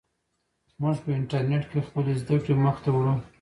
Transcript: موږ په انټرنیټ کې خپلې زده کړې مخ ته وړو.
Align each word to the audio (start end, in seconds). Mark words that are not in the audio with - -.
موږ 0.81 0.95
په 1.03 1.09
انټرنیټ 1.19 1.63
کې 1.71 1.79
خپلې 1.87 2.11
زده 2.21 2.35
کړې 2.43 2.53
مخ 2.65 2.75
ته 2.83 2.89
وړو. 2.93 3.13